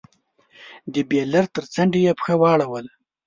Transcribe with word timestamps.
د 0.93 0.95
بېلر 1.09 1.45
تر 1.55 1.63
څنډې 1.73 1.99
يې 2.07 2.13
پښه 2.19 2.33
واړوله. 2.41 2.91